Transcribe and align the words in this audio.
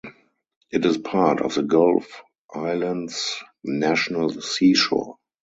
It 0.71 0.83
is 0.83 0.97
part 0.97 1.41
of 1.41 1.53
the 1.53 1.61
Gulf 1.61 2.23
Islands 2.55 3.37
National 3.63 4.31
Seashore. 4.31 5.19